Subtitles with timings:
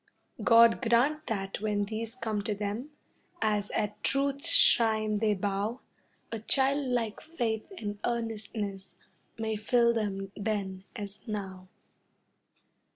[0.43, 2.89] God grant that when these come to them,
[3.39, 5.81] As at Truth's shrine they bow,
[6.31, 8.95] A childlike faith and earnestness
[9.37, 11.67] May fill them then as now.